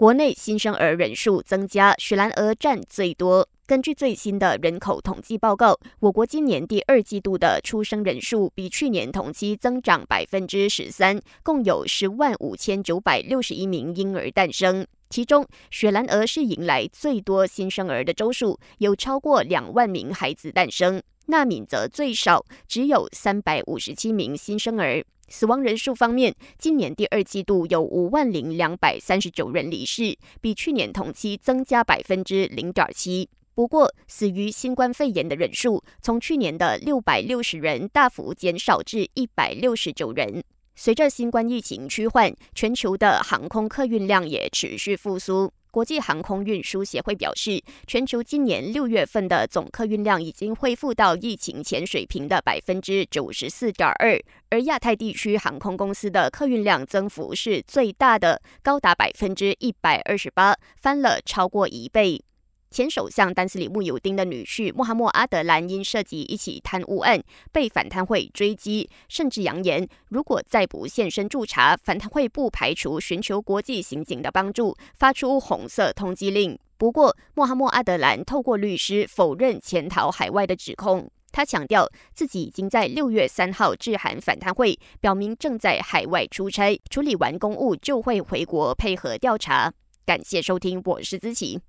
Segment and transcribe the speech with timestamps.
[0.00, 3.46] 国内新生儿人数增加，雪兰莪占最多。
[3.66, 14.86] 根据最新的人口统计报告，我国今年第二季度的出生人数比去年同期增长百分之十三，共有十万五千九百六十一名婴儿诞生。
[15.10, 21.02] 其中，雪兰莪是迎来最多新生儿的州数，有超过两万名孩子诞生。
[21.26, 25.04] 那闽则最少，只有三百五十七名新生儿。
[25.30, 33.28] 死亡人数方面，今年第二季度有五万零两百三十九人离世，比去年同期增加百分之零点七。
[33.54, 40.42] 不过，死于新冠肺炎的人数从去年的六百六十人大幅减少至一百六十九人。
[40.74, 45.52] 随着新冠疫情趋缓，全球的航空客运量也持续复苏。
[45.70, 54.20] 国际航空运输协会表示，全球今年六月份的总客运量已经恢复到疫情前水平的百分之九十四点二，
[54.50, 62.24] 而亚太地区航空公司的客运量增幅是最大的，高达百分之一百二十八，翻了超过一倍。
[62.70, 76.56] 前首相丹斯里穆尤丁的女婿穆罕默阿德兰因涉及一起贪污案被反贪会追击，甚至扬言如果再不现身驻查，反贪会不排除寻求国际刑警的帮助，发出红色通缉令。
[76.78, 89.72] 不过，穆罕默阿德兰透过律师否认潜逃海外的指控，他强调自己已经在六月三号致函反贪会，表明正在海外出差，处理完公务就会回国配合调查。
[90.06, 91.60] 感谢收听，我是资琪。